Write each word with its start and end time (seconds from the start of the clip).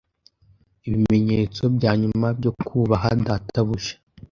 ibimenyetso 0.87 1.61
byanyuma 1.75 2.27
byo 2.37 2.51
kubaha 2.67 3.09
databuja 3.25 3.93